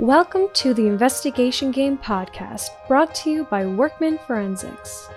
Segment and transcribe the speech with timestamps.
[0.00, 5.10] Welcome to the Investigation Game podcast, brought to you by Workman Forensics.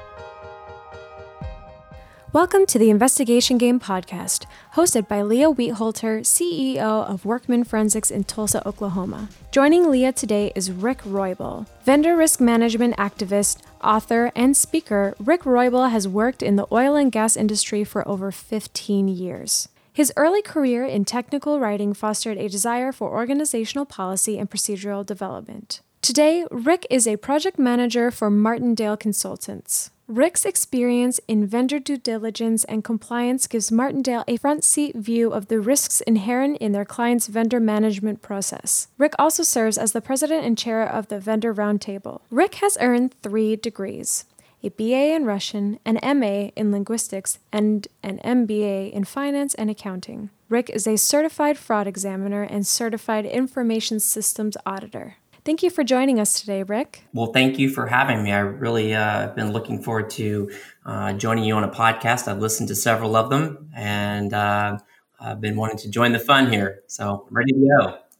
[2.34, 8.26] Welcome to the Investigation Game podcast, hosted by Leah Wheatholter, CEO of Workman Forensics in
[8.26, 9.30] Tulsa, Oklahoma.
[9.52, 11.66] Joining Leah today is Rick Roybal.
[11.86, 17.10] Vendor risk management activist, author, and speaker, Rick Roybal has worked in the oil and
[17.10, 19.70] gas industry for over 15 years.
[19.94, 25.82] His early career in technical writing fostered a desire for organizational policy and procedural development.
[26.02, 29.92] Today, Rick is a project manager for Martindale Consultants.
[30.08, 35.48] Rick's experience in vendor due diligence and compliance gives Martindale a front seat view of
[35.48, 38.88] the risks inherent in their client's vendor management process.
[38.98, 42.22] Rick also serves as the president and chair of the Vendor Roundtable.
[42.32, 44.26] Rick has earned three degrees
[44.64, 50.30] a BA in Russian, an MA in linguistics, and an MBA in finance and accounting.
[50.48, 55.16] Rick is a certified fraud examiner and certified information systems auditor.
[55.46, 57.04] Thank you for joining us today, Rick.
[57.14, 58.32] Well, thank you for having me.
[58.32, 60.50] I really uh, have been looking forward to
[60.86, 62.30] uh, joining you on a podcast.
[62.30, 64.78] I've listened to several of them and uh,
[65.20, 66.84] I've been wanting to join the fun here.
[66.88, 67.68] So I'm ready to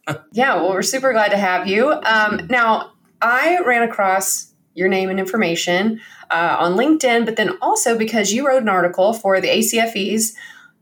[0.06, 0.14] go.
[0.32, 1.92] yeah, well, we're super glad to have you.
[1.92, 7.96] Um, now, I ran across your name and information uh, on LinkedIn, but then also
[7.96, 10.34] because you wrote an article for the ACFE's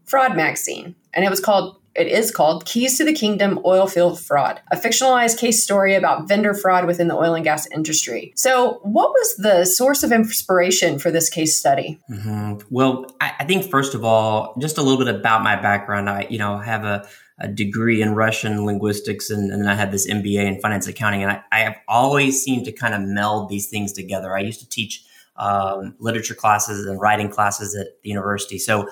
[0.04, 4.18] fraud magazine, and it was called it is called Keys to the Kingdom Oil Field
[4.18, 8.32] Fraud, a fictionalized case story about vendor fraud within the oil and gas industry.
[8.34, 12.00] So, what was the source of inspiration for this case study?
[12.10, 12.66] Mm-hmm.
[12.70, 16.08] Well, I, I, think first of all, just a little bit about my background.
[16.08, 17.06] I, you know, have a,
[17.42, 21.22] a degree in Russian linguistics, and, and, then I had this MBA in finance accounting,
[21.22, 24.36] and I, I have always seemed to kind of meld these things together.
[24.36, 25.04] I used to teach
[25.36, 28.88] um, literature classes and writing classes at the university, so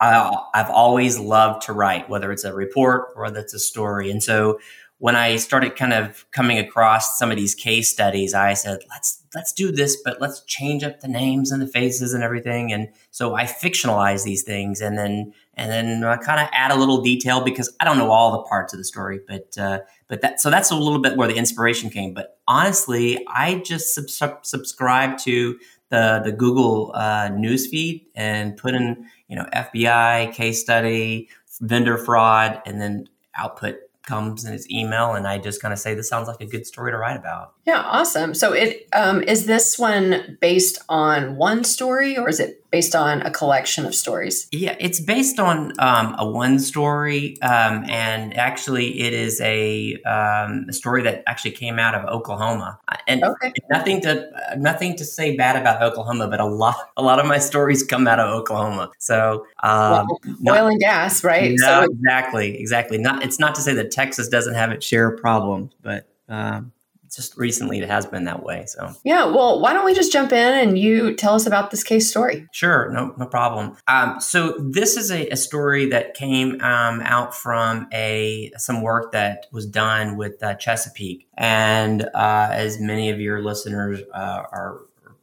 [0.00, 4.10] I, I've always loved to write, whether it's a report or whether it's a story.
[4.10, 4.58] And so
[4.98, 9.22] when I started kind of coming across some of these case studies, I said, let's
[9.34, 12.72] let's do this, but let's change up the names and the faces and everything.
[12.72, 16.76] And so I fictionalize these things, and then and then I kind of add a
[16.76, 20.20] little detail because I don't know all the parts of the story, but uh, but
[20.22, 22.14] that so that's a little bit where the inspiration came.
[22.14, 25.58] But honestly, I just sub- subscribe to
[25.90, 31.28] the the Google uh, news feed and put in you know FBI case study,
[31.60, 35.94] vendor fraud, and then output comes in his email and I just kind of say
[35.94, 37.52] this sounds like a good story to write about.
[37.64, 38.34] Yeah, awesome.
[38.34, 43.22] So it um, is this one based on one story or is it based on
[43.22, 44.48] a collection of stories?
[44.50, 50.66] Yeah, it's based on um, a one story, um, and actually, it is a, um,
[50.68, 52.80] a, story that actually came out of Oklahoma.
[52.88, 53.52] Uh, and okay.
[53.70, 57.38] nothing to nothing to say bad about Oklahoma, but a lot a lot of my
[57.38, 58.90] stories come out of Oklahoma.
[58.98, 61.52] So um, well, not, oil and gas, right?
[61.54, 62.98] No, so exactly, exactly.
[62.98, 66.72] Not it's not to say that Texas doesn't have its share of problems, but um,
[67.14, 68.64] just recently it has been that way.
[68.66, 71.84] So yeah, well, why don't we just jump in and you tell us about this
[71.84, 72.46] case story?
[72.52, 73.76] Sure, no, no problem.
[73.88, 79.12] Um, so this is a, a story that came um, out from a some work
[79.12, 84.80] that was done with uh, Chesapeake, and uh, as many of your listeners uh, are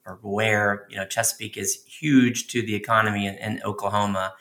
[0.10, 4.34] are aware, you know, Chesapeake is huge to the economy in, in Oklahoma.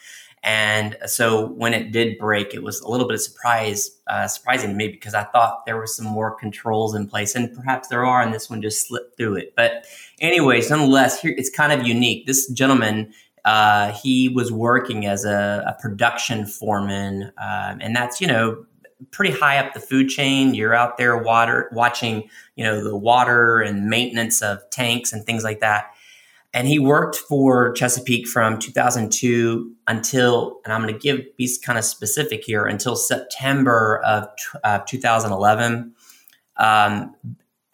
[0.43, 4.71] And so when it did break, it was a little bit of surprise, uh, surprising
[4.71, 8.07] to me because I thought there were some more controls in place, and perhaps there
[8.07, 9.55] are, and this one just slipped through it.
[9.57, 9.85] But
[10.21, 12.27] anyways, nonetheless, here it's kind of unique.
[12.27, 13.13] This gentleman,
[13.45, 18.65] uh, he was working as a, a production foreman, um, and that's you know
[19.11, 20.55] pretty high up the food chain.
[20.55, 25.45] You're out there water watching, you know, the water and maintenance of tanks and things
[25.45, 25.87] like that.
[26.55, 31.79] And he worked for Chesapeake from 2002 until, and I'm going to give be kind
[31.79, 34.29] of specific here, until September of
[34.65, 35.95] uh, 2011.
[36.57, 37.15] Um,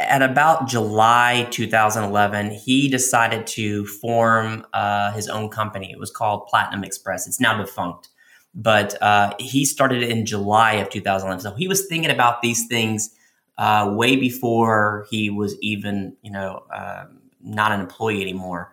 [0.01, 5.91] at about July 2011, he decided to form uh, his own company.
[5.93, 7.27] It was called Platinum Express.
[7.29, 8.09] It's now defunct,
[8.55, 11.41] but uh, he started in July of 2011.
[11.41, 13.11] So he was thinking about these things
[13.59, 18.73] uh, way before he was even, you know, um, not an employee anymore.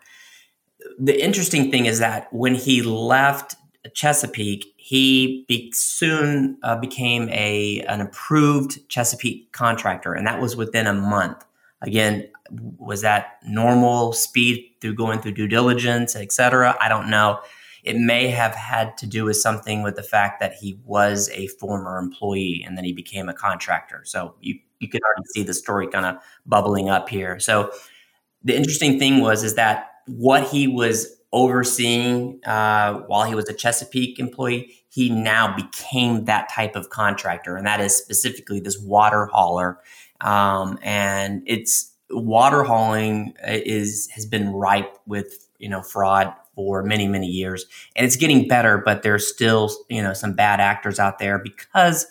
[0.99, 3.55] The interesting thing is that when he left
[3.93, 10.87] Chesapeake, he be- soon uh, became a an approved Chesapeake contractor, and that was within
[10.87, 11.43] a month.
[11.81, 12.29] Again,
[12.77, 16.77] was that normal speed through going through due diligence, et cetera?
[16.79, 17.39] I don't know.
[17.83, 21.47] It may have had to do with something with the fact that he was a
[21.47, 24.01] former employee and then he became a contractor.
[24.05, 27.39] So you you could already see the story kind of bubbling up here.
[27.39, 27.71] So
[28.43, 33.53] the interesting thing was is that what he was overseeing uh, while he was a
[33.53, 34.75] Chesapeake employee.
[34.89, 39.79] He now became that type of contractor, and that is specifically this water hauler.
[40.19, 47.07] Um, and it's water hauling is has been ripe with you know fraud for many
[47.07, 47.65] many years,
[47.95, 48.77] and it's getting better.
[48.77, 52.07] But there's still you know some bad actors out there because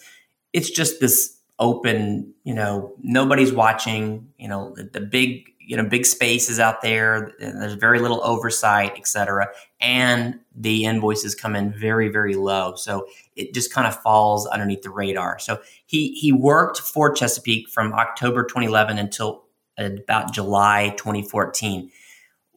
[0.53, 2.33] it's just this open.
[2.45, 4.29] You know, nobody's watching.
[4.39, 8.93] You know, the, the big you know big spaces out there there's very little oversight
[8.97, 9.47] et cetera
[9.81, 14.83] and the invoices come in very very low so it just kind of falls underneath
[14.83, 19.45] the radar so he he worked for chesapeake from october 2011 until
[19.79, 21.89] uh, about july 2014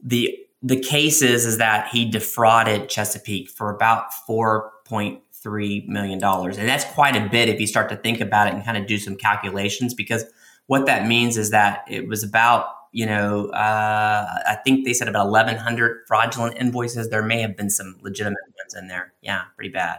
[0.02, 6.68] the the case is is that he defrauded chesapeake for about 4.3 million dollars and
[6.68, 8.98] that's quite a bit if you start to think about it and kind of do
[8.98, 10.24] some calculations because
[10.68, 15.08] what that means is that it was about you know, uh, I think they said
[15.08, 17.10] about 1,100 fraudulent invoices.
[17.10, 19.14] There may have been some legitimate ones in there.
[19.22, 19.98] Yeah, pretty bad.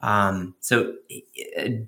[0.00, 0.94] Um, so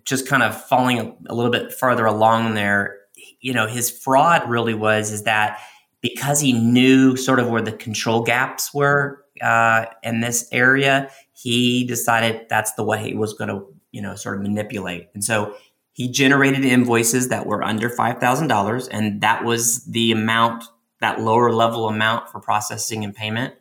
[0.04, 2.96] just kind of falling a little bit further along there,
[3.40, 5.60] you know, his fraud really was is that
[6.00, 11.84] because he knew sort of where the control gaps were uh, in this area, he
[11.84, 15.08] decided that's the way he was going to, you know, sort of manipulate.
[15.14, 15.54] And so
[15.92, 20.64] he generated invoices that were under $5,000, and that was the amount,
[21.00, 23.54] that lower level amount for processing and payment.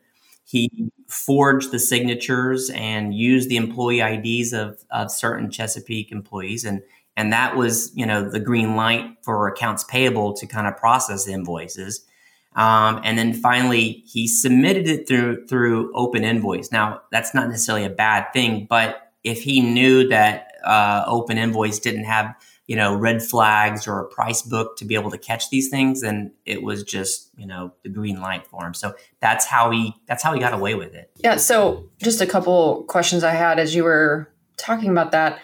[0.45, 6.63] He forged the signatures and used the employee IDs of, of certain Chesapeake employees.
[6.65, 6.81] And,
[7.17, 11.27] and that was, you know, the green light for accounts payable to kind of process
[11.27, 12.05] invoices.
[12.55, 16.71] Um, and then finally, he submitted it through through Open Invoice.
[16.71, 21.79] Now, that's not necessarily a bad thing, but if he knew that uh, open invoice
[21.79, 22.35] didn't have
[22.67, 26.01] you know red flags or a price book to be able to catch these things
[26.01, 28.73] then it was just you know the green light for him.
[28.73, 31.11] So that's how he that's how he got away with it.
[31.23, 35.39] Yeah so just a couple questions i had as you were talking about that.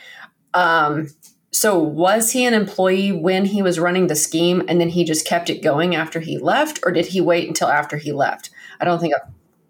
[0.53, 1.09] Um,
[1.55, 5.25] so was he an employee when he was running the scheme and then he just
[5.25, 8.49] kept it going after he left or did he wait until after he left
[8.79, 9.19] i don't think i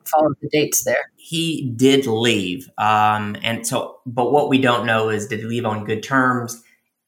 [0.06, 2.70] followed the dates there he did leave.
[2.78, 6.62] Um, and so, but what we don't know is did he leave on good terms?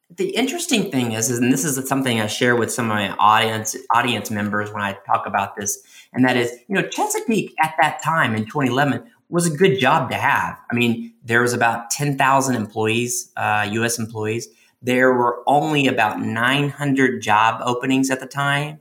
[0.09, 3.09] The interesting thing is, is, and this is something I share with some of my
[3.17, 5.77] audience audience members when I talk about this,
[6.13, 10.09] and that is, you know, Chesapeake at that time in 2011 was a good job
[10.09, 10.57] to have.
[10.71, 13.99] I mean, there was about 10,000 employees, uh, U.S.
[13.99, 14.47] employees.
[14.81, 18.79] There were only about 900 job openings at the time.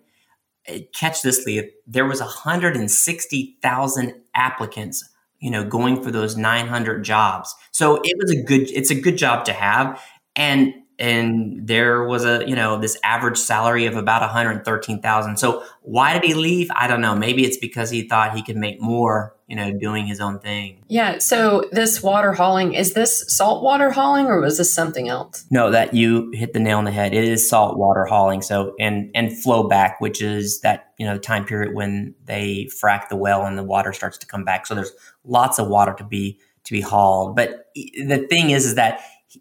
[0.68, 1.64] Uh, catch this, Leah.
[1.86, 5.08] There was 160,000 applicants
[5.40, 7.54] you know, going for those 900 jobs.
[7.70, 10.02] So it was a good, it's a good job to have.
[10.34, 15.36] And, and there was a, you know, this average salary of about 113,000.
[15.36, 16.68] So why did he leave?
[16.74, 17.14] I don't know.
[17.14, 20.82] Maybe it's because he thought he could make more you know, doing his own thing.
[20.88, 21.18] Yeah.
[21.18, 25.44] So this water hauling, is this salt water hauling or was this something else?
[25.50, 27.14] No, that you hit the nail on the head.
[27.14, 28.42] It is salt water hauling.
[28.42, 32.68] So and and flow back, which is that, you know, the time period when they
[32.82, 34.66] frack the well and the water starts to come back.
[34.66, 34.92] So there's
[35.24, 37.36] lots of water to be to be hauled.
[37.36, 39.00] But the thing is is that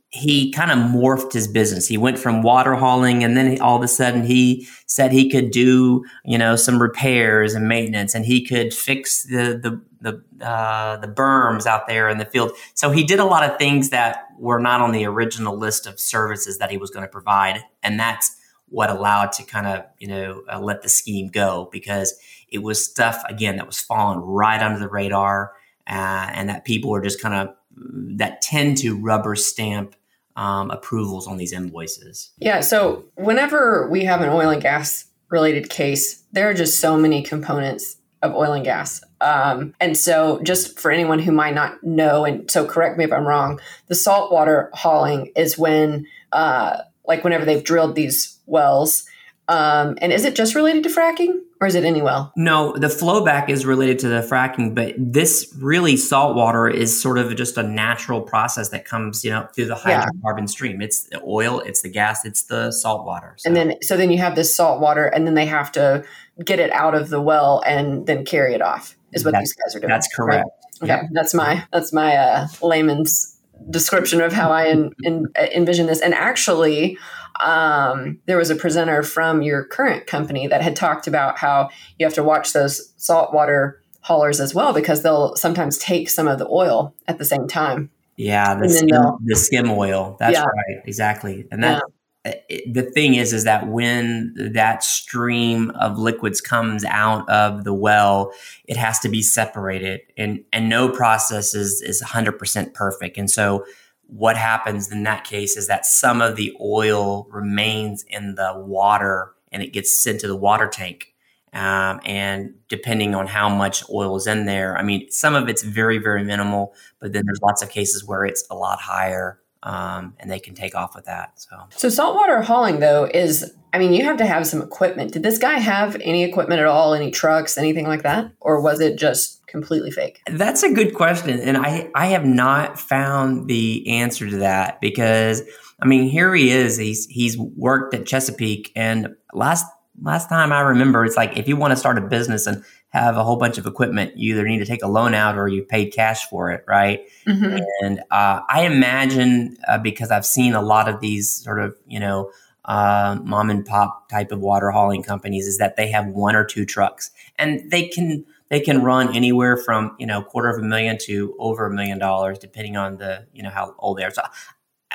[0.10, 1.88] he kind of morphed his business.
[1.88, 5.52] He went from water hauling, and then all of a sudden he said he could
[5.52, 10.98] do, you know, some repairs and maintenance, and he could fix the the the uh,
[10.98, 12.52] the berms out there in the field.
[12.74, 16.00] So he did a lot of things that were not on the original list of
[16.00, 18.36] services that he was going to provide, and that's
[18.68, 22.14] what allowed to kind of you know uh, let the scheme go because
[22.50, 25.54] it was stuff again that was falling right under the radar,
[25.88, 29.96] uh, and that people were just kind of that tend to rubber stamp
[30.36, 32.32] um, approvals on these invoices.
[32.38, 32.62] Yeah.
[32.62, 37.22] So whenever we have an oil and gas related case, there are just so many
[37.24, 39.04] components of oil and gas.
[39.22, 43.14] Um, and so, just for anyone who might not know, and so correct me if
[43.14, 49.06] I'm wrong, the saltwater hauling is when, uh, like, whenever they've drilled these wells.
[49.48, 51.40] Um, and is it just related to fracking?
[51.62, 52.34] Or is it any well?
[52.36, 57.18] No, the flowback is related to the fracking, but this really salt water is sort
[57.18, 60.46] of just a natural process that comes, you know, through the hydrocarbon yeah.
[60.46, 60.82] stream.
[60.82, 63.36] It's the oil, it's the gas, it's the salt water.
[63.38, 63.48] So.
[63.48, 66.04] And then, so then you have this salt water, and then they have to
[66.44, 68.98] get it out of the well and then carry it off.
[69.14, 69.90] Is what that's, these guys are doing.
[69.90, 70.46] That's correct.
[70.82, 70.92] Right?
[70.92, 76.02] Okay, that's my that's my uh, layman's description of how I in, in, envision this.
[76.02, 76.98] And actually,
[77.40, 82.06] um, there was a presenter from your current company that had talked about how you
[82.06, 86.48] have to watch those saltwater haulers as well because they'll sometimes take some of the
[86.48, 87.90] oil at the same time.
[88.18, 90.16] Yeah, the, skim, the skim oil.
[90.20, 90.46] That's yeah.
[90.46, 91.48] right, exactly.
[91.52, 91.84] And that
[92.24, 92.60] yeah.
[92.72, 98.32] the thing is, is that when that stream of liquids comes out of the well,
[98.66, 103.18] it has to be separated, and and no process is is 100% perfect.
[103.18, 103.66] And so,
[104.08, 109.34] what happens in that case is that some of the oil remains in the water,
[109.52, 111.14] and it gets sent to the water tank.
[111.54, 115.64] Um, and depending on how much oil is in there, I mean, some of it's
[115.64, 120.14] very, very minimal, but then there's lots of cases where it's a lot higher um,
[120.20, 121.40] and they can take off with that.
[121.40, 125.12] So, so saltwater hauling though is, I mean, you have to have some equipment.
[125.12, 126.94] Did this guy have any equipment at all?
[126.94, 130.22] Any trucks, anything like that, or was it just completely fake?
[130.28, 135.42] That's a good question, and I I have not found the answer to that because
[135.82, 136.78] I mean, here he is.
[136.78, 139.66] He's he's worked at Chesapeake, and last
[140.02, 142.64] last time I remember, it's like if you want to start a business and
[143.00, 145.48] have a whole bunch of equipment, you either need to take a loan out or
[145.48, 147.02] you paid cash for it, right?
[147.28, 147.58] Mm-hmm.
[147.82, 152.00] And uh, I imagine uh, because I've seen a lot of these sort of you
[152.00, 152.32] know
[152.64, 156.46] uh, mom and pop type of water hauling companies, is that they have one or
[156.46, 160.66] two trucks, and they can they can run anywhere from you know quarter of a
[160.66, 164.12] million to over a million dollars, depending on the you know how old they are.
[164.12, 164.24] So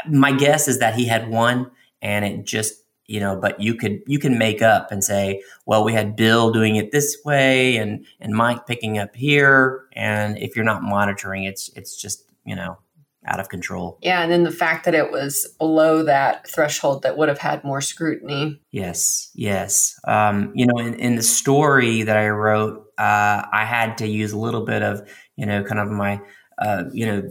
[0.08, 2.79] my guess is that he had one, and it just
[3.10, 6.52] you know but you could you can make up and say well we had bill
[6.52, 9.86] doing it this way and and mike picking up here.
[9.92, 12.78] And if you're not monitoring it's it's just you know
[13.26, 13.98] out of control.
[14.00, 17.64] Yeah and then the fact that it was below that threshold that would have had
[17.64, 18.60] more scrutiny.
[18.70, 19.98] Yes yes.
[20.04, 24.32] Um, you know in, in the story that i wrote uh, i had to use
[24.32, 26.20] a little bit of you know kind of my
[26.58, 27.22] uh, you know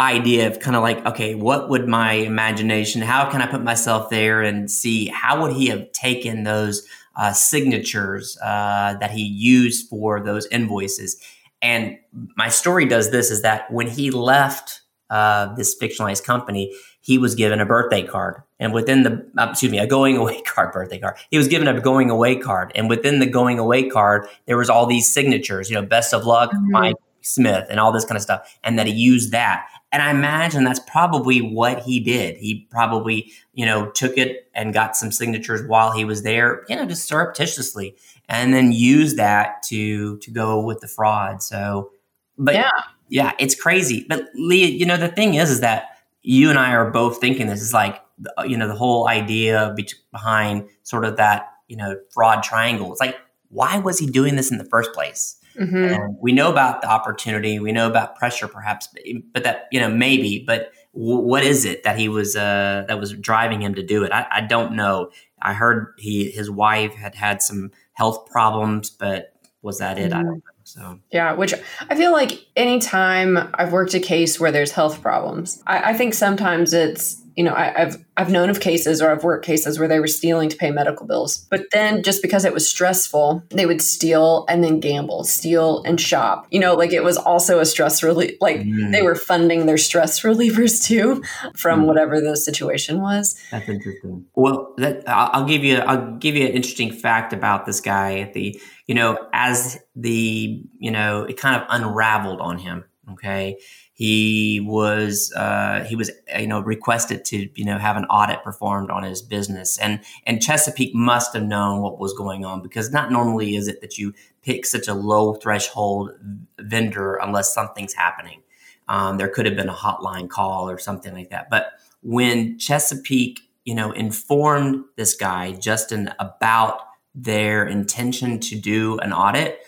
[0.00, 4.10] idea of kind of like, okay, what would my imagination, how can I put myself
[4.10, 6.86] there and see how would he have taken those
[7.16, 11.20] uh, signatures uh, that he used for those invoices?
[11.60, 11.98] And
[12.36, 17.34] my story does this is that when he left uh, this fictionalized company, he was
[17.34, 18.42] given a birthday card.
[18.60, 21.16] And within the, uh, excuse me, a going away card, birthday card.
[21.30, 22.72] He was given a going away card.
[22.74, 26.24] And within the going away card, there was all these signatures, you know, best of
[26.24, 26.70] luck, mm-hmm.
[26.70, 28.58] Mike Smith, and all this kind of stuff.
[28.62, 29.66] And that he used that.
[29.90, 32.36] And I imagine that's probably what he did.
[32.36, 36.76] He probably, you know, took it and got some signatures while he was there, you
[36.76, 37.96] know, just surreptitiously,
[38.28, 41.42] and then used that to to go with the fraud.
[41.42, 41.90] So,
[42.36, 42.70] but yeah,
[43.08, 44.04] yeah, it's crazy.
[44.08, 45.88] But Leah, you know, the thing is, is that
[46.22, 48.02] you and I are both thinking this is like,
[48.38, 49.74] uh, you know, the whole idea
[50.12, 52.92] behind sort of that, you know, fraud triangle.
[52.92, 53.16] It's like,
[53.48, 55.37] why was he doing this in the first place?
[55.58, 56.12] Mm-hmm.
[56.20, 58.88] we know about the opportunity, we know about pressure, perhaps,
[59.32, 60.44] but that you know maybe.
[60.46, 64.04] But w- what is it that he was uh, that was driving him to do
[64.04, 64.12] it?
[64.12, 65.10] I, I don't know.
[65.40, 70.10] I heard he his wife had had some health problems, but was that it?
[70.10, 70.18] Mm-hmm.
[70.18, 70.42] I don't know.
[70.64, 71.54] So yeah, which
[71.88, 76.12] I feel like anytime I've worked a case where there's health problems, I, I think
[76.12, 79.86] sometimes it's you know, I, have I've known of cases or I've worked cases where
[79.86, 81.46] they were stealing to pay medical bills.
[81.50, 86.00] But then just because it was stressful, they would steal and then gamble, steal and
[86.00, 86.48] shop.
[86.50, 88.32] You know, like it was also a stress relief.
[88.40, 88.90] Like mm.
[88.90, 91.22] they were funding their stress relievers too
[91.54, 91.86] from mm.
[91.86, 93.40] whatever the situation was.
[93.52, 94.26] That's interesting.
[94.34, 98.18] Well, that, I'll give you I'll give you an interesting fact about this guy.
[98.18, 102.84] At the you know as the you know it kind of unraveled on him.
[103.12, 103.58] Okay
[103.98, 108.92] he was uh, he was you know requested to you know have an audit performed
[108.92, 109.76] on his business.
[109.76, 113.80] And and Chesapeake must have known what was going on because not normally is it
[113.80, 116.12] that you pick such a low threshold
[116.60, 118.40] vendor unless something's happening.
[118.86, 121.50] Um, there could have been a hotline call or something like that.
[121.50, 126.82] But when Chesapeake you know informed this guy Justin about
[127.16, 129.58] their intention to do an audit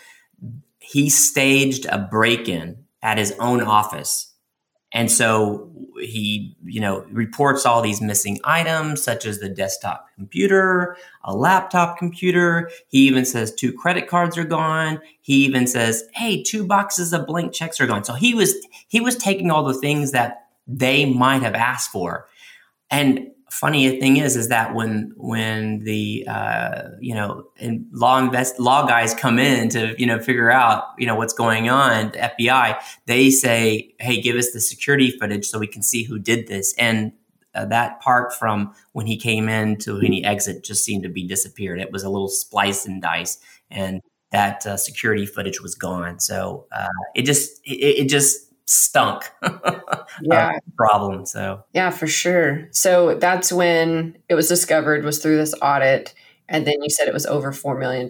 [0.78, 4.34] he staged a break-in at his own office.
[4.92, 10.96] And so he, you know, reports all these missing items, such as the desktop computer,
[11.22, 12.70] a laptop computer.
[12.88, 15.00] He even says two credit cards are gone.
[15.20, 18.54] He even says, "Hey, two boxes of blank checks are gone." So he was
[18.88, 22.26] he was taking all the things that they might have asked for,
[22.90, 27.44] and funny thing is is that when when the uh, you know
[27.92, 31.68] law invest law guys come in to you know figure out you know what's going
[31.68, 36.02] on the FBI they say hey give us the security footage so we can see
[36.02, 36.74] who did this.
[36.78, 37.12] And
[37.54, 41.08] uh, that part from when he came in to when he exit just seemed to
[41.08, 41.80] be disappeared.
[41.80, 43.38] It was a little splice and dice
[43.70, 46.20] and that uh, security footage was gone.
[46.20, 49.24] So uh, it just it, it just stunk.
[50.22, 50.58] yeah.
[50.76, 51.26] problem.
[51.26, 52.68] So, yeah, for sure.
[52.70, 56.14] So that's when it was discovered was through this audit.
[56.48, 58.08] And then you said it was over $4 million.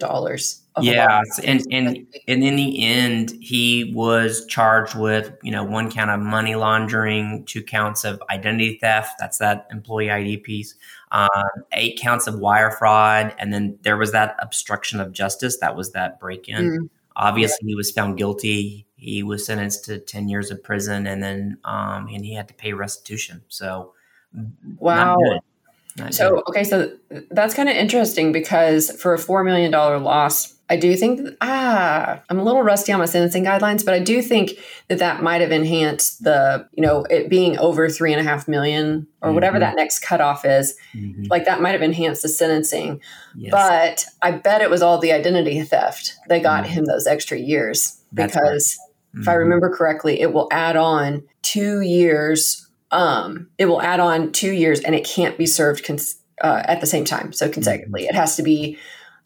[0.81, 1.87] yeah, and and
[2.27, 7.43] and in the end, he was charged with you know one count of money laundering,
[7.45, 9.15] two counts of identity theft.
[9.19, 10.75] That's that employee ID piece.
[11.11, 11.29] Um,
[11.73, 15.59] eight counts of wire fraud, and then there was that obstruction of justice.
[15.59, 16.69] That was that break in.
[16.69, 16.89] Mm.
[17.21, 18.87] Obviously, he was found guilty.
[18.95, 22.53] He was sentenced to ten years of prison, and then um, and he had to
[22.55, 23.43] pay restitution.
[23.47, 23.93] So,
[24.79, 25.17] wow.
[26.09, 26.97] So okay, so
[27.29, 31.35] that's kind of interesting because for a four million dollar loss, I do think that,
[31.41, 34.51] ah, I'm a little rusty on my sentencing guidelines, but I do think
[34.87, 38.47] that that might have enhanced the, you know, it being over three and a half
[38.47, 39.35] million or mm-hmm.
[39.35, 40.77] whatever that next cutoff is.
[40.95, 41.25] Mm-hmm.
[41.29, 43.01] Like that might have enhanced the sentencing.
[43.35, 43.51] Yes.
[43.51, 46.71] But I bet it was all the identity theft that got mm-hmm.
[46.71, 48.79] him those extra years That's because
[49.13, 49.21] right.
[49.21, 49.39] if I mm-hmm.
[49.39, 52.65] remember correctly, it will add on two years.
[52.91, 56.79] Um, it will add on two years and it can't be served cons- uh, at
[56.79, 57.33] the same time.
[57.33, 58.15] So consecutively, mm-hmm.
[58.15, 58.77] it has to be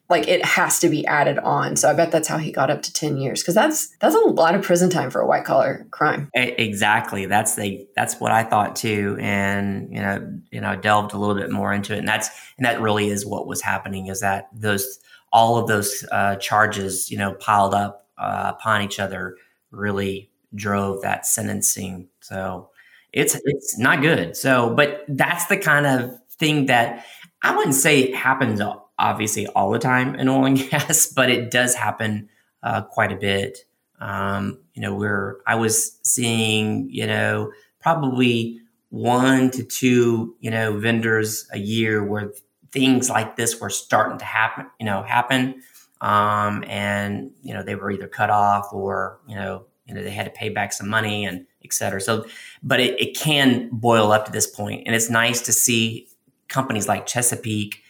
[0.10, 1.76] like it has to be added on.
[1.76, 4.20] So I bet that's how he got up to 10 years because that's that's a
[4.20, 6.30] lot of prison time for a white collar crime.
[6.34, 7.26] Exactly.
[7.26, 11.36] That's the that's what I thought too and you know, you know, delved a little
[11.36, 14.50] bit more into it and that's and that really is what was happening is that
[14.54, 15.00] those
[15.32, 19.36] all of those uh, charges, you know, piled up uh, upon each other
[19.72, 22.08] really drove that sentencing.
[22.22, 22.70] So
[23.12, 24.38] it's it's not good.
[24.38, 27.06] So, but that's the kind of thing that
[27.42, 28.62] I wouldn't say happens
[28.98, 32.30] obviously all the time in oil and gas, but it does happen
[32.64, 33.60] uh, quite a bit.
[34.00, 38.60] Um, you know, where I was seeing, you know, probably
[38.90, 42.34] one to two, you know, vendors a year where
[42.72, 45.62] things like this were starting to happen, you know, happen.
[46.02, 50.12] Um, and, you know, they were either cut off or, you know, you know, they
[50.12, 52.02] had to pay back some money and et cetera.
[52.02, 52.25] So,
[52.64, 56.08] but it, it can boil up to this point, And it's nice to see
[56.48, 57.82] companies like Chesapeake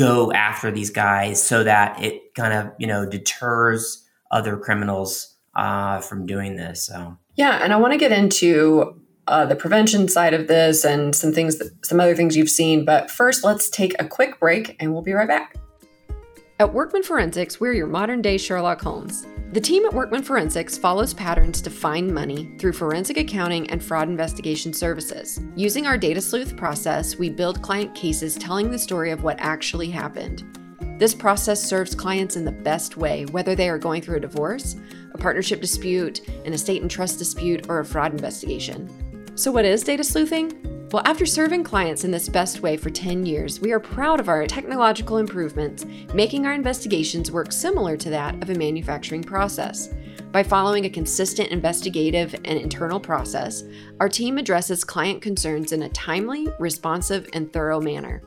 [0.00, 6.00] go after these guys so that it kind of you know deters other criminals uh,
[6.00, 6.86] from doing this.
[6.86, 11.14] So yeah, and I want to get into uh, the prevention side of this and
[11.14, 12.84] some things, that, some other things you've seen.
[12.84, 15.56] But first, let's take a quick break, and we'll be right back.
[16.60, 19.26] At Workman Forensics, we're your modern day Sherlock Holmes.
[19.52, 24.10] The team at Workman Forensics follows patterns to find money through forensic accounting and fraud
[24.10, 25.40] investigation services.
[25.56, 29.88] Using our data sleuth process, we build client cases telling the story of what actually
[29.88, 30.44] happened.
[30.98, 34.76] This process serves clients in the best way, whether they are going through a divorce,
[35.14, 38.86] a partnership dispute, an estate and trust dispute, or a fraud investigation.
[39.34, 40.69] So, what is data sleuthing?
[40.92, 44.28] Well, after serving clients in this best way for 10 years, we are proud of
[44.28, 49.94] our technological improvements, making our investigations work similar to that of a manufacturing process.
[50.32, 53.62] By following a consistent investigative and internal process,
[54.00, 58.20] our team addresses client concerns in a timely, responsive, and thorough manner.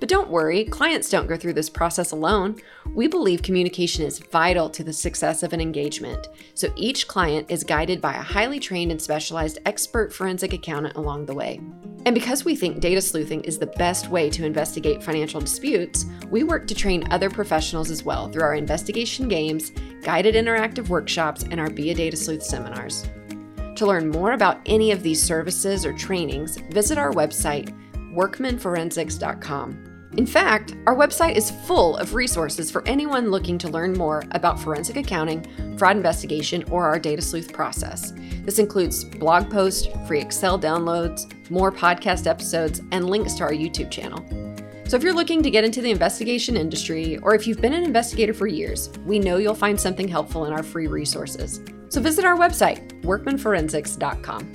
[0.00, 2.56] But don't worry, clients don't go through this process alone.
[2.94, 7.64] We believe communication is vital to the success of an engagement, so each client is
[7.64, 11.60] guided by a highly trained and specialized expert forensic accountant along the way.
[12.06, 16.42] And because we think data sleuthing is the best way to investigate financial disputes, we
[16.42, 21.58] work to train other professionals as well through our investigation games, guided interactive workshops, and
[21.58, 23.08] our Be a Data Sleuth seminars.
[23.76, 27.74] To learn more about any of these services or trainings, visit our website,
[28.14, 29.94] workmanforensics.com.
[30.16, 34.60] In fact, our website is full of resources for anyone looking to learn more about
[34.60, 35.44] forensic accounting,
[35.76, 38.12] fraud investigation, or our data sleuth process.
[38.44, 43.90] This includes blog posts, free Excel downloads, more podcast episodes, and links to our YouTube
[43.90, 44.24] channel.
[44.86, 47.82] So, if you're looking to get into the investigation industry, or if you've been an
[47.84, 51.60] investigator for years, we know you'll find something helpful in our free resources.
[51.88, 54.52] So, visit our website, workmanforensics.com.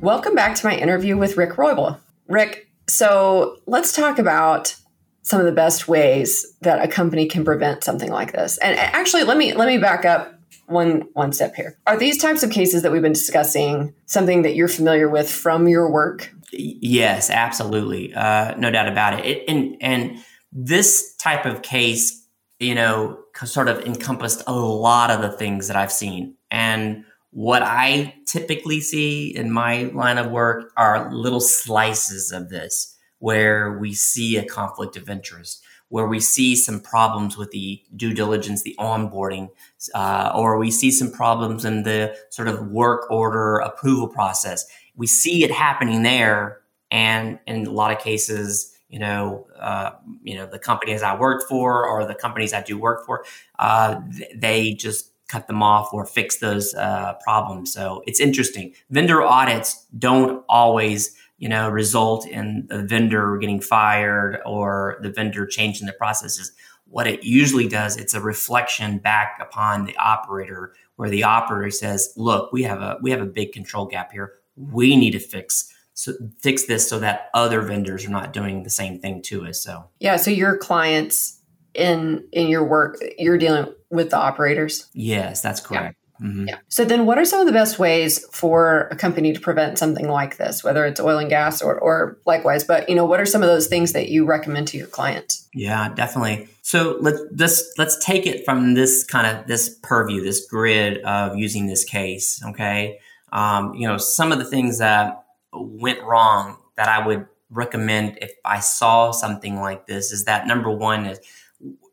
[0.00, 1.98] Welcome back to my interview with Rick Roybal.
[2.28, 4.76] Rick, so let's talk about
[5.22, 8.56] some of the best ways that a company can prevent something like this.
[8.58, 10.34] And actually, let me let me back up
[10.66, 11.78] one one step here.
[11.86, 15.68] Are these types of cases that we've been discussing something that you're familiar with from
[15.68, 16.32] your work?
[16.50, 19.26] Yes, absolutely, uh, no doubt about it.
[19.26, 19.44] it.
[19.48, 20.18] And and
[20.52, 22.26] this type of case,
[22.58, 26.36] you know, sort of encompassed a lot of the things that I've seen.
[26.50, 32.96] And what I typically see in my line of work are little slices of this
[33.18, 38.14] where we see a conflict of interest, where we see some problems with the due
[38.14, 39.48] diligence, the onboarding,
[39.94, 44.66] uh, or we see some problems in the sort of work order approval process.
[44.96, 46.60] We see it happening there,
[46.90, 49.90] and in a lot of cases, you know, uh,
[50.22, 53.24] you know, the companies I worked for or the companies I do work for,
[53.58, 54.00] uh,
[54.34, 57.72] they just cut them off or fix those uh, problems.
[57.72, 58.74] So it's interesting.
[58.90, 65.46] Vendor audits don't always, you know, result in the vendor getting fired or the vendor
[65.46, 66.52] changing the processes.
[66.90, 72.12] what it usually does, it's a reflection back upon the operator where the operator says,
[72.16, 74.32] look, we have a we have a big control gap here.
[74.56, 78.70] We need to fix so fix this so that other vendors are not doing the
[78.70, 79.62] same thing to us.
[79.62, 81.37] So yeah, so your clients
[81.74, 84.88] in in your work, you're dealing with the operators.
[84.92, 85.96] Yes, that's correct.
[86.20, 86.48] Mm-hmm.
[86.48, 86.58] Yeah.
[86.68, 90.08] So then, what are some of the best ways for a company to prevent something
[90.08, 92.64] like this, whether it's oil and gas or, or likewise?
[92.64, 95.48] But you know, what are some of those things that you recommend to your clients?
[95.54, 96.48] Yeah, definitely.
[96.62, 101.36] So let's let's let's take it from this kind of this purview, this grid of
[101.36, 102.42] using this case.
[102.44, 102.98] Okay,
[103.32, 108.32] um, you know, some of the things that went wrong that I would recommend if
[108.44, 111.18] I saw something like this is that number one is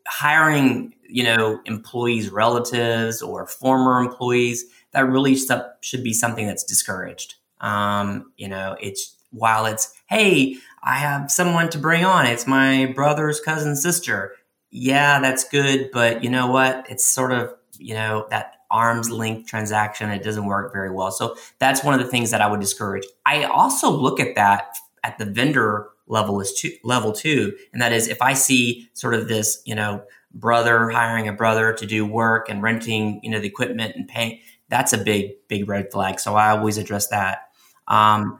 [0.06, 5.36] hiring you know employees relatives or former employees that really
[5.80, 7.34] should be something that's discouraged.
[7.60, 12.26] Um, you know it's while it's hey i have someone to bring on.
[12.26, 14.32] It's my brother's cousin sister.
[14.70, 16.86] Yeah that's good but you know what?
[16.88, 21.10] It's sort of you know that arm's length transaction it doesn't work very well.
[21.10, 23.04] So that's one of the things that i would discourage.
[23.24, 27.92] I also look at that at the vendor level is two, level two, and that
[27.92, 32.04] is if I see sort of this, you know, brother hiring a brother to do
[32.04, 34.38] work and renting, you know, the equipment and paying,
[34.68, 36.20] that's a big, big red flag.
[36.20, 37.48] So I always address that.
[37.88, 38.38] Um,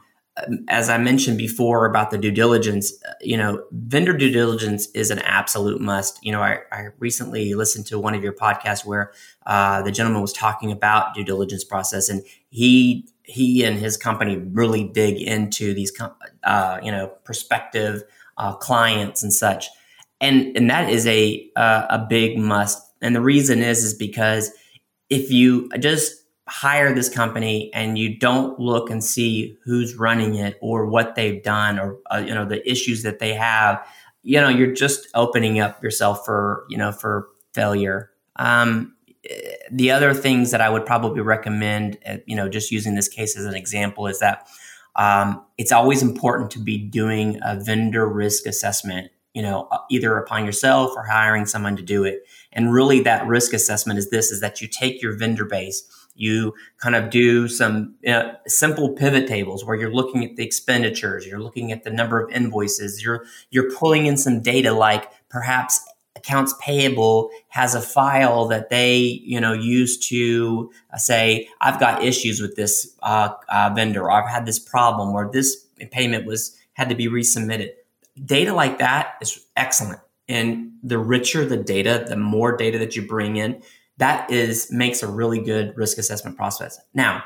[0.68, 5.20] as I mentioned before about the due diligence, you know, vendor due diligence is an
[5.20, 6.22] absolute must.
[6.22, 9.12] You know, I, I recently listened to one of your podcasts where
[9.46, 14.36] uh, the gentleman was talking about due diligence process, and he he and his company
[14.36, 15.92] really dig into these,
[16.44, 18.02] uh, you know, prospective
[18.38, 19.68] uh, clients and such,
[20.20, 22.82] and and that is a uh, a big must.
[23.02, 24.50] And the reason is is because
[25.10, 26.14] if you just
[26.48, 31.42] hire this company and you don't look and see who's running it or what they've
[31.42, 33.84] done or uh, you know the issues that they have,
[34.22, 38.10] you know, you're just opening up yourself for you know for failure.
[38.36, 38.95] Um,
[39.70, 43.36] the other things that I would probably recommend, uh, you know, just using this case
[43.36, 44.46] as an example, is that
[44.96, 50.16] um, it's always important to be doing a vendor risk assessment, you know, uh, either
[50.16, 52.26] upon yourself or hiring someone to do it.
[52.52, 56.54] And really, that risk assessment is this: is that you take your vendor base, you
[56.78, 61.26] kind of do some you know, simple pivot tables where you're looking at the expenditures,
[61.26, 65.80] you're looking at the number of invoices, you're you're pulling in some data like perhaps
[66.26, 72.02] accounts payable has a file that they you know use to uh, say i've got
[72.02, 76.56] issues with this uh, uh, vendor or i've had this problem or this payment was
[76.76, 77.70] had to be resubmitted.
[78.24, 83.06] Data like that is excellent and the richer the data the more data that you
[83.06, 83.62] bring in
[83.98, 86.78] that is makes a really good risk assessment process.
[86.94, 87.22] Now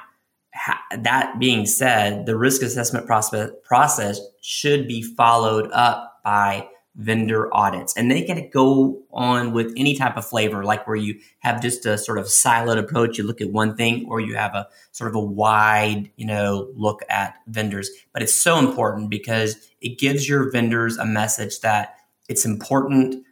[0.54, 6.68] ha- that being said the risk assessment process process should be followed up by
[7.00, 7.96] vendor audits.
[7.96, 11.86] And they can go on with any type of flavor like where you have just
[11.86, 13.16] a sort of siloed approach.
[13.18, 16.70] You look at one thing or you have a sort of a wide you know
[16.76, 17.90] look at vendors.
[18.12, 21.96] But it's so important because it gives your vendors a message that
[22.28, 23.24] it's important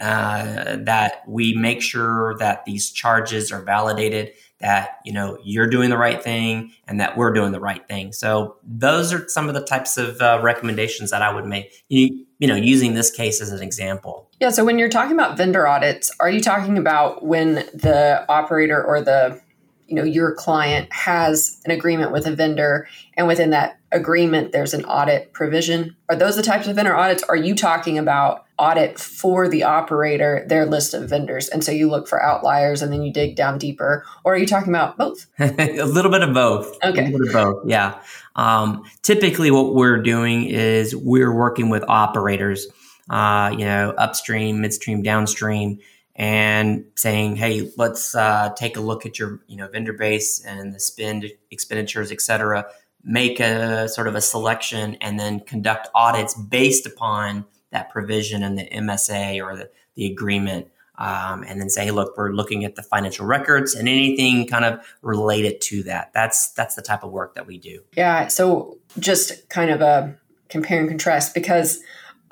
[0.00, 4.32] uh, that we make sure that these charges are validated
[4.62, 8.12] that you know you're doing the right thing and that we're doing the right thing.
[8.12, 11.84] So those are some of the types of uh, recommendations that i would make.
[11.88, 14.28] You, you know using this case as an example.
[14.40, 18.82] Yeah so when you're talking about vendor audits are you talking about when the operator
[18.82, 19.40] or the
[19.86, 24.74] you know your client has an agreement with a vendor and within that agreement there's
[24.74, 25.96] an audit provision.
[26.08, 27.22] Are those the types of vendor audits?
[27.24, 31.48] Are you talking about audit for the operator their list of vendors?
[31.48, 34.04] And so you look for outliers and then you dig down deeper.
[34.24, 35.26] Or are you talking about both?
[35.38, 36.76] A little bit of both.
[36.82, 37.00] Okay.
[37.00, 38.00] a little bit of both yeah.
[38.34, 42.66] Um, typically what we're doing is we're working with operators
[43.10, 45.78] uh, you know upstream midstream downstream
[46.14, 50.74] and saying, "Hey, let's uh, take a look at your you know vendor base and
[50.74, 52.66] the spend expenditures, et cetera.
[53.04, 58.54] Make a sort of a selection and then conduct audits based upon that provision in
[58.56, 62.76] the MSA or the, the agreement." Um, and then say, hey, look, we're looking at
[62.76, 66.12] the financial records and anything kind of related to that.
[66.12, 67.82] That's that's the type of work that we do.
[67.96, 68.28] Yeah.
[68.28, 70.16] So just kind of a
[70.52, 71.82] compare and contrast because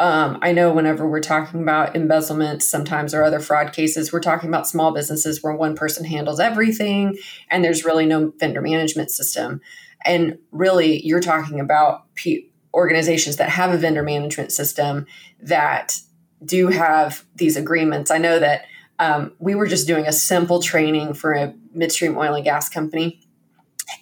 [0.00, 4.48] um, I know whenever we're talking about embezzlement, sometimes or other fraud cases, we're talking
[4.48, 7.18] about small businesses where one person handles everything
[7.50, 9.60] and there's really no vendor management system.
[10.04, 12.04] And really, you're talking about
[12.72, 15.06] organizations that have a vendor management system
[15.42, 15.98] that
[16.44, 18.10] do have these agreements.
[18.10, 18.64] I know that
[18.98, 23.20] um, we were just doing a simple training for a midstream oil and gas company,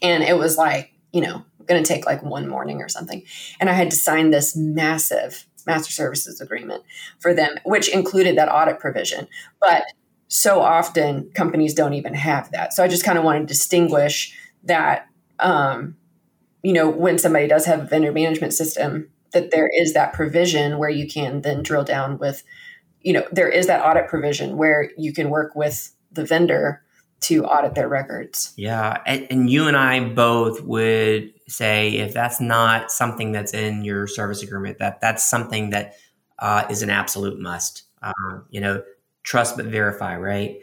[0.02, 3.22] and it was like, you know, going to take like one morning or something.
[3.60, 6.82] And I had to sign this massive master services agreement
[7.20, 9.28] for them, which included that audit provision.
[9.60, 9.84] But
[10.28, 12.72] so often companies don't even have that.
[12.72, 14.34] So I just kind of want to distinguish
[14.64, 15.07] that,
[15.40, 15.96] um,
[16.62, 20.78] you know, when somebody does have a vendor management system, that there is that provision
[20.78, 22.42] where you can then drill down with,
[23.02, 26.82] you know, there is that audit provision where you can work with the vendor
[27.20, 28.52] to audit their records.
[28.56, 29.00] Yeah.
[29.06, 34.06] And, and you and I both would say if that's not something that's in your
[34.06, 35.94] service agreement, that that's something that
[36.38, 37.84] uh, is an absolute must.
[38.02, 38.82] Um, you know,
[39.24, 40.58] trust but verify, right?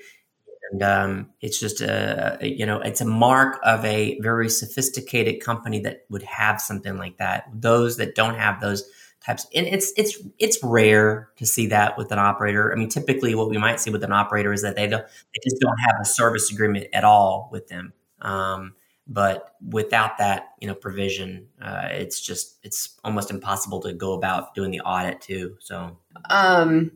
[0.72, 5.80] And um, it's just a, you know, it's a mark of a very sophisticated company
[5.82, 7.50] that would have something like that.
[7.54, 8.90] Those that don't have those
[9.24, 12.72] types, and it's it's it's rare to see that with an operator.
[12.72, 15.40] I mean, typically, what we might see with an operator is that they don't they
[15.44, 17.94] just don't have a service agreement at all with them.
[18.22, 18.74] Um,
[19.08, 24.56] but without that, you know, provision, uh, it's just it's almost impossible to go about
[24.56, 25.58] doing the audit too.
[25.60, 25.98] So,
[26.30, 26.92] um,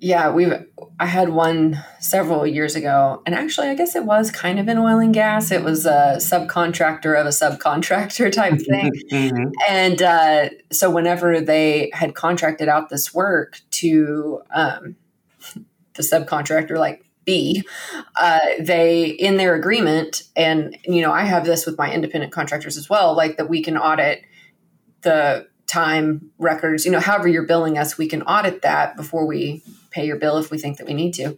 [0.00, 0.52] yeah, we've
[1.00, 4.78] I had one several years ago, and actually, I guess it was kind of in
[4.78, 5.50] oil and gas.
[5.50, 9.50] It was a subcontractor of a subcontractor type thing, mm-hmm.
[9.68, 14.96] and uh, so whenever they had contracted out this work to um,
[15.94, 17.64] the subcontractor, like B,
[18.16, 22.76] uh, they in their agreement, and you know, I have this with my independent contractors
[22.76, 24.22] as well, like that we can audit
[25.02, 29.62] the time records, you know, however you're billing us, we can audit that before we
[29.98, 31.36] pay your bill if we think that we need to.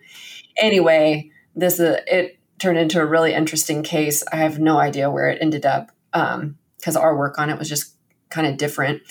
[0.60, 4.22] Anyway, this uh, it turned into a really interesting case.
[4.32, 7.68] I have no idea where it ended up because um, our work on it was
[7.68, 7.94] just
[8.28, 9.02] kind of different.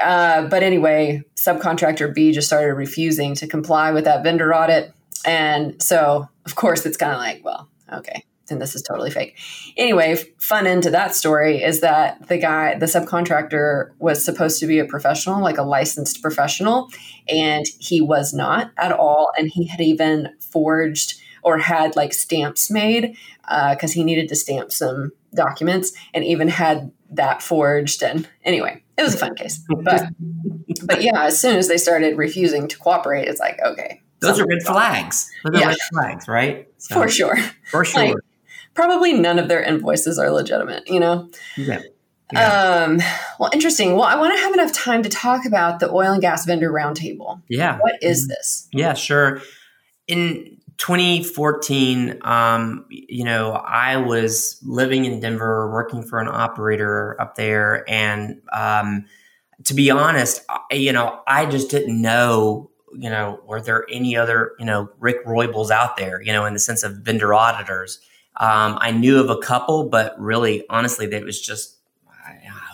[0.00, 4.92] Uh, but anyway, subcontractor B just started refusing to comply with that vendor audit.
[5.24, 9.38] And so, of course, it's kind of like, well, okay, then this is totally fake.
[9.76, 14.66] Anyway, fun end to that story is that the guy, the subcontractor, was supposed to
[14.66, 16.90] be a professional, like a licensed professional,
[17.28, 19.32] and he was not at all.
[19.38, 24.36] And he had even forged or had like stamps made because uh, he needed to
[24.36, 28.02] stamp some documents and even had that forged.
[28.02, 29.62] And anyway, it was a fun case.
[29.82, 30.08] But,
[30.84, 34.00] but yeah, as soon as they started refusing to cooperate, it's like, okay.
[34.20, 35.30] Those are red flags.
[35.44, 35.68] Those yeah.
[35.68, 36.68] red flags, right?
[36.78, 37.36] So, for sure.
[37.70, 38.06] For sure.
[38.06, 38.16] Like,
[38.74, 41.30] probably none of their invoices are legitimate, you know?
[41.56, 41.82] Yeah.
[42.32, 42.84] Yeah.
[42.86, 43.00] Um,
[43.38, 43.94] well, interesting.
[43.94, 46.70] Well, I want to have enough time to talk about the oil and gas vendor
[46.72, 47.42] roundtable.
[47.48, 47.78] Yeah.
[47.78, 48.66] What is this?
[48.72, 49.42] Yeah, sure.
[50.08, 57.36] In 2014, um, you know, I was living in Denver, working for an operator up
[57.36, 59.04] there, and um,
[59.64, 62.70] to be honest, I, you know, I just didn't know.
[62.96, 66.52] You know, were there any other, you know, Rick Roybals out there, you know, in
[66.52, 68.00] the sense of vendor auditors?
[68.36, 71.78] Um, I knew of a couple, but really, honestly, that was just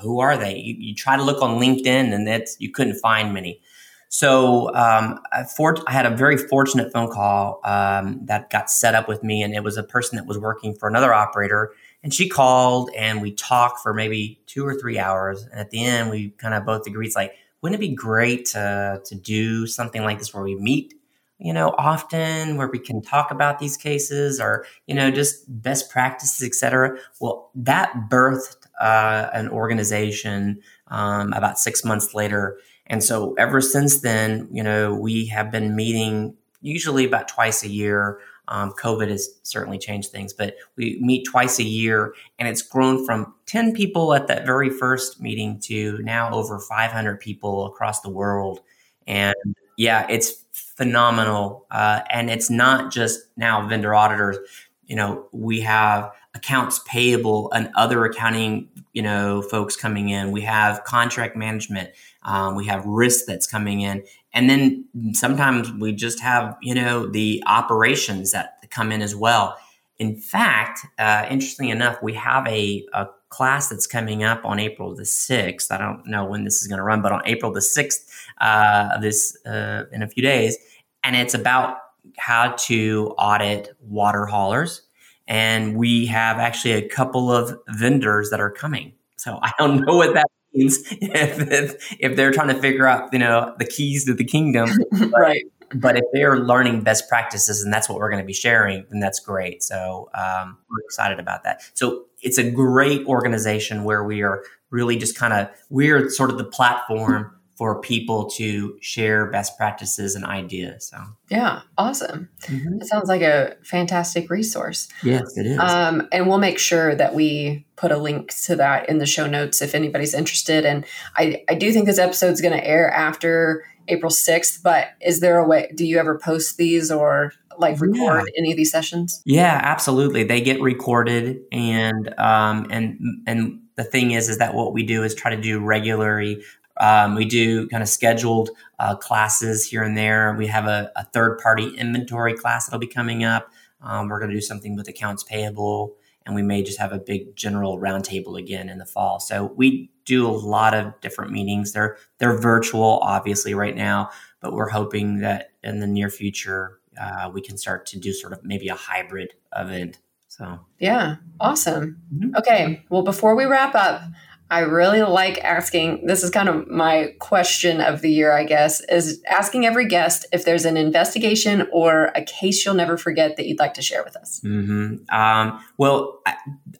[0.00, 0.56] who are they?
[0.56, 3.60] You, you, try to look on LinkedIn, and that's you couldn't find many.
[4.08, 8.94] So um, I, for, I, had a very fortunate phone call um, that got set
[8.94, 11.72] up with me, and it was a person that was working for another operator.
[12.02, 15.44] And she called, and we talked for maybe two or three hours.
[15.44, 18.46] And at the end, we kind of both agreed, it's like, wouldn't it be great
[18.46, 20.94] to to do something like this where we meet
[21.40, 25.90] you know, often where we can talk about these cases or, you know, just best
[25.90, 26.98] practices, et cetera.
[27.20, 32.59] Well, that birthed uh, an organization um, about six months later.
[32.87, 37.68] And so ever since then, you know, we have been meeting usually about twice a
[37.68, 38.20] year.
[38.48, 43.07] Um, COVID has certainly changed things, but we meet twice a year and it's grown
[43.07, 48.11] from 10 people at that very first meeting to now over 500 people across the
[48.11, 48.61] world.
[49.07, 49.35] And
[49.79, 50.44] yeah, it's
[50.80, 51.66] phenomenal.
[51.70, 54.38] Uh, and it's not just now vendor auditors.
[54.86, 60.32] You know, we have accounts payable and other accounting, you know, folks coming in.
[60.32, 61.90] We have contract management.
[62.22, 64.04] Um, we have risk that's coming in.
[64.32, 69.58] And then sometimes we just have, you know, the operations that come in as well.
[69.98, 74.94] In fact, uh, interestingly enough, we have a, a class that's coming up on April
[74.94, 75.70] the 6th.
[75.70, 78.98] I don't know when this is going to run, but on April the 6th, uh,
[78.98, 80.58] this uh, in a few days,
[81.02, 81.78] and it's about
[82.18, 84.82] how to audit water haulers.
[85.26, 88.92] And we have actually a couple of vendors that are coming.
[89.16, 93.12] So I don't know what that means if, if, if they're trying to figure out,
[93.12, 94.68] you know, the keys to the kingdom.
[95.16, 95.44] right.
[95.74, 99.00] But if they're learning best practices and that's what we're going to be sharing, then
[99.00, 99.62] that's great.
[99.62, 101.62] So um, we're excited about that.
[101.74, 106.38] So it's a great organization where we are really just kind of, we're sort of
[106.38, 110.88] the platform for people to share best practices and ideas.
[110.88, 110.96] So
[111.28, 112.30] yeah, awesome.
[112.44, 112.78] Mm-hmm.
[112.78, 114.88] That sounds like a fantastic resource.
[115.02, 115.59] Yes, it is.
[115.59, 119.26] Um, and we'll make sure that we put a link to that in the show
[119.26, 120.64] notes if anybody's interested.
[120.64, 124.88] And I, I do think this episode is going to air after April 6th, but
[125.00, 128.38] is there a way, do you ever post these or like record yeah.
[128.38, 129.22] any of these sessions?
[129.24, 130.24] Yeah, absolutely.
[130.24, 135.03] They get recorded and, um, and, and the thing is, is that what we do
[135.03, 136.42] is try to do regularly
[136.81, 140.35] um, we do kind of scheduled uh, classes here and there.
[140.35, 143.50] We have a, a, third party inventory class that'll be coming up.
[143.83, 145.94] Um, we're going to do something with accounts payable,
[146.26, 149.20] and we may just have a big general roundtable again in the fall.
[149.20, 151.72] So we do a lot of different meetings.
[151.72, 157.30] They're they're virtual, obviously, right now, but we're hoping that in the near future uh,
[157.33, 159.98] we can start to do sort of maybe a hybrid event.
[160.28, 162.00] So yeah, awesome.
[162.14, 162.37] Mm-hmm.
[162.37, 164.02] Okay, well, before we wrap up.
[164.50, 168.80] I really like asking this is kind of my question of the year, I guess,
[168.88, 173.46] is asking every guest if there's an investigation or a case you'll never forget that
[173.46, 174.40] you'd like to share with us.
[174.44, 175.14] Mm-hmm.
[175.14, 176.20] Um, well,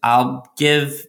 [0.03, 1.07] I'll give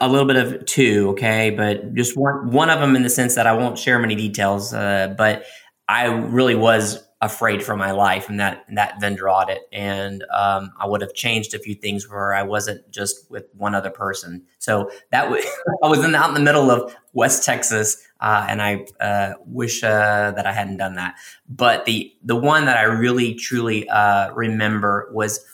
[0.00, 3.36] a little bit of two, okay, but just one one of them in the sense
[3.36, 5.44] that I won't share many details, uh, but
[5.88, 10.72] I really was afraid for my life in that in that vendor audit, and um,
[10.78, 14.44] I would have changed a few things where I wasn't just with one other person.
[14.58, 15.42] So that w-
[15.82, 19.34] I was in, the out in the middle of West Texas, uh, and I uh,
[19.44, 21.16] wish uh, that I hadn't done that.
[21.48, 25.44] But the the one that I really truly uh, remember was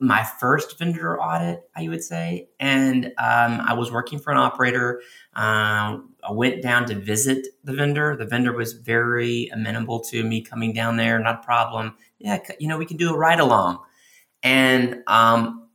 [0.00, 5.02] my first vendor audit, I would say, and um, I was working for an operator.
[6.24, 8.16] I went down to visit the vendor.
[8.16, 11.94] The vendor was very amenable to me coming down there, not a problem.
[12.18, 13.78] Yeah, you know, we can do a ride along.
[14.42, 15.68] And um,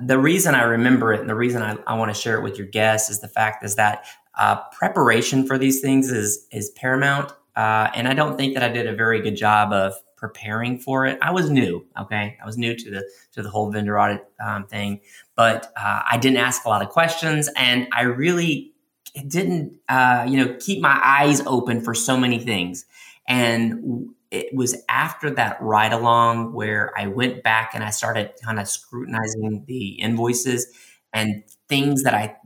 [0.00, 2.58] the reason I remember it and the reason I, I want to share it with
[2.58, 4.04] your guests is the fact is that
[4.36, 7.32] uh, preparation for these things is is paramount.
[7.56, 11.06] Uh, and I don't think that I did a very good job of preparing for
[11.06, 11.18] it.
[11.22, 14.66] I was new, okay, I was new to the to the whole vendor audit um,
[14.66, 15.00] thing,
[15.36, 18.73] but uh, I didn't ask a lot of questions, and I really
[19.22, 22.84] didn't, uh, you know, keep my eyes open for so many things.
[23.28, 28.58] And it was after that ride along where I went back and I started kind
[28.58, 30.66] of scrutinizing the invoices
[31.12, 32.36] and things that I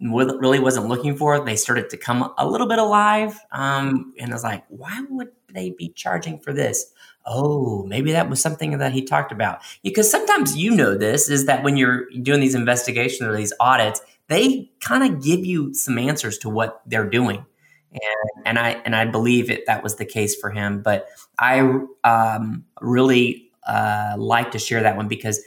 [0.00, 1.40] really wasn't looking for.
[1.44, 3.38] They started to come a little bit alive.
[3.50, 6.92] Um, and I was like, why would they be charging for this?
[7.26, 9.60] Oh, maybe that was something that he talked about.
[9.82, 14.00] Because sometimes you know this is that when you're doing these investigations or these audits,
[14.28, 17.44] they kind of give you some answers to what they're doing.
[17.90, 20.82] And, and I and I believe it that was the case for him.
[20.82, 21.60] But I
[22.04, 25.40] um, really uh, like to share that one because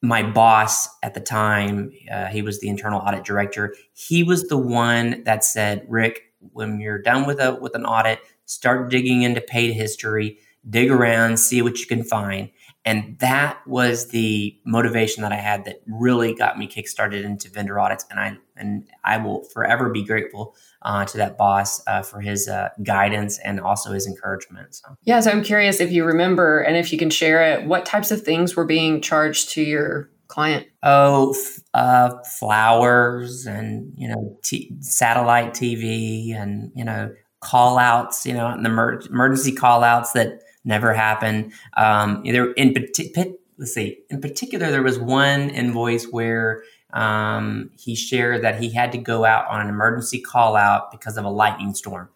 [0.00, 3.74] my boss at the time, uh, he was the internal audit director.
[3.92, 8.20] He was the one that said, "Rick, when you're done with a with an audit,
[8.46, 12.50] start digging into paid history, dig around, see what you can find."
[12.84, 17.80] And that was the motivation that I had that really got me kickstarted into vendor
[17.80, 18.04] audits.
[18.10, 22.46] And I and I will forever be grateful uh, to that boss uh, for his
[22.46, 24.74] uh, guidance and also his encouragement.
[24.74, 24.96] So.
[25.02, 27.66] Yeah, so I'm curious if you remember and if you can share it.
[27.66, 30.66] What types of things were being charged to your client?
[30.82, 38.26] Oh, f- uh, flowers and you know t- satellite TV and you know call outs.
[38.26, 41.52] You know, and the mer- emergency call outs that never happened.
[41.76, 42.74] Um, there in
[43.58, 48.92] let's see, in particular, there was one invoice where um, he shared that he had
[48.92, 52.08] to go out on an emergency call out because of a lightning storm.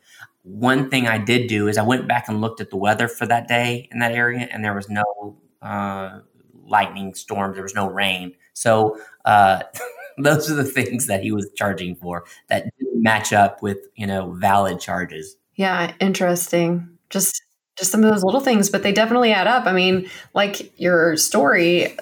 [0.42, 3.26] One thing I did do is I went back and looked at the weather for
[3.26, 6.20] that day in that area, and there was no uh,
[6.66, 7.54] lightning storms.
[7.54, 8.34] There was no rain.
[8.54, 9.62] So uh,
[10.18, 14.06] those are the things that he was charging for that didn't match up with you
[14.06, 15.36] know valid charges.
[15.54, 16.88] Yeah, interesting.
[17.10, 17.42] Just
[17.78, 19.66] just some of those little things, but they definitely add up.
[19.66, 21.96] I mean, like your story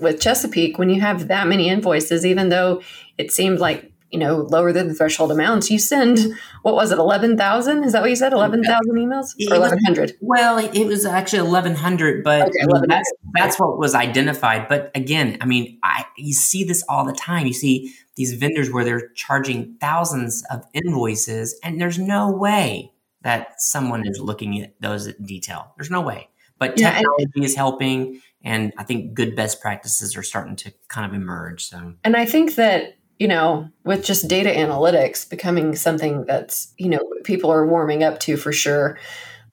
[0.00, 2.82] with Chesapeake, when you have that many invoices, even though
[3.18, 6.98] it seemed like you know lower than the threshold amounts, you send what was it,
[6.98, 7.84] eleven thousand?
[7.84, 8.32] Is that what you said?
[8.32, 10.16] Eleven thousand emails or eleven hundred?
[10.20, 14.68] Well, it was actually eleven hundred, but okay, I mean, that's that's what was identified.
[14.68, 17.46] But again, I mean, I you see this all the time.
[17.46, 23.60] You see these vendors where they're charging thousands of invoices, and there's no way that
[23.60, 25.72] someone is looking at those in detail.
[25.76, 26.28] There's no way.
[26.58, 31.06] But yeah, technology is helping, and I think good best practices are starting to kind
[31.06, 31.64] of emerge.
[31.64, 36.88] So, and I think that you know, with just data analytics becoming something that's you
[36.88, 38.98] know people are warming up to for sure,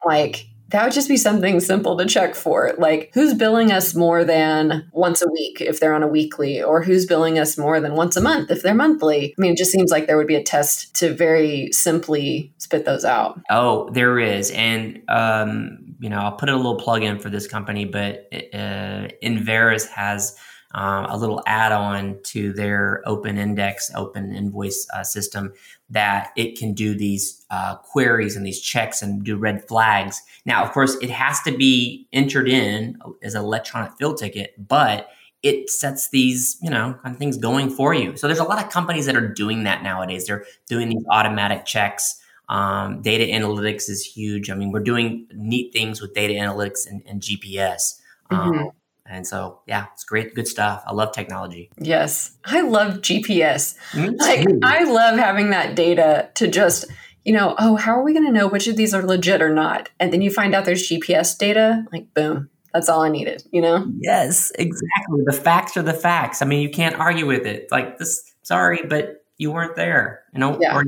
[0.05, 2.73] like that would just be something simple to check for.
[2.77, 6.83] Like, who's billing us more than once a week if they're on a weekly, or
[6.83, 9.33] who's billing us more than once a month if they're monthly?
[9.37, 12.85] I mean, it just seems like there would be a test to very simply spit
[12.85, 13.39] those out.
[13.49, 14.51] Oh, there is.
[14.51, 19.07] And, um, you know, I'll put a little plug in for this company, but uh,
[19.23, 20.35] Enverus has
[20.75, 25.53] uh, a little add-on to their open index open invoice uh, system
[25.89, 30.21] that it can do these uh, queries and these checks and do red flags.
[30.45, 35.09] Now of course it has to be entered in as an electronic field ticket but
[35.43, 38.17] it sets these you know kind of things going for you.
[38.17, 40.27] So there's a lot of companies that are doing that nowadays.
[40.27, 42.21] They're doing these automatic checks.
[42.49, 44.49] Um, data analytics is huge.
[44.49, 47.99] I mean we're doing neat things with data analytics and, and gps
[48.31, 48.67] um, mm-hmm.
[49.09, 50.83] And so, yeah, it's great, good stuff.
[50.85, 51.69] I love technology.
[51.77, 53.75] Yes, I love GPS.
[53.93, 56.85] Like, I love having that data to just,
[57.23, 59.53] you know, oh, how are we going to know which of these are legit or
[59.53, 59.89] not?
[59.99, 63.61] And then you find out there's GPS data, like, boom, that's all I needed, you
[63.61, 63.89] know?
[63.99, 65.21] Yes, exactly.
[65.25, 66.41] The facts are the facts.
[66.41, 67.67] I mean, you can't argue with it.
[67.71, 70.75] Like, this, sorry, but you weren't there, you know, yeah.
[70.75, 70.83] or,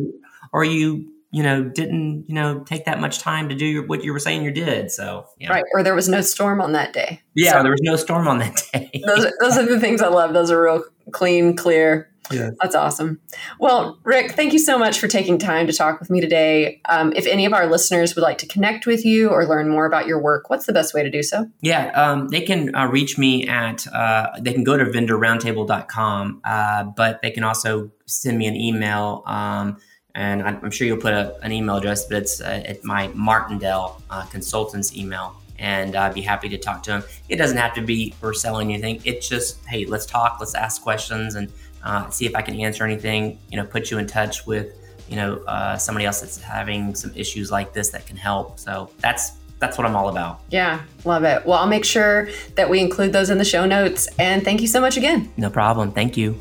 [0.52, 4.04] or you you know, didn't, you know, take that much time to do your, what
[4.04, 4.92] you were saying you did.
[4.92, 5.52] So, yeah.
[5.52, 5.64] right.
[5.74, 7.22] Or there was no storm on that day.
[7.36, 7.54] Yeah.
[7.54, 9.02] So, there was no storm on that day.
[9.06, 10.34] those, those are the things I love.
[10.34, 12.10] Those are real clean, clear.
[12.32, 12.52] Yeah.
[12.62, 13.20] That's awesome.
[13.60, 16.82] Well, Rick, thank you so much for taking time to talk with me today.
[16.88, 19.86] Um, if any of our listeners would like to connect with you or learn more
[19.86, 21.50] about your work, what's the best way to do so?
[21.62, 26.84] Yeah, um, they can uh, reach me at, uh, they can go to vendorroundtable.com, uh,
[26.84, 29.24] but they can also send me an email.
[29.26, 29.78] Um,
[30.20, 34.02] and I'm sure you'll put a, an email address, but it's uh, at my Martindale
[34.10, 37.04] uh, consultants email, and I'd be happy to talk to them.
[37.30, 39.02] It doesn't have to be for selling anything.
[39.06, 41.50] It's just, hey, let's talk, let's ask questions, and
[41.86, 43.40] uh, see if I can answer anything.
[43.50, 44.76] You know, put you in touch with
[45.08, 48.60] you know uh, somebody else that's having some issues like this that can help.
[48.60, 50.42] So that's that's what I'm all about.
[50.50, 51.46] Yeah, love it.
[51.46, 54.10] Well, I'll make sure that we include those in the show notes.
[54.20, 55.32] And thank you so much again.
[55.38, 55.94] No problem.
[55.94, 56.38] Thank you.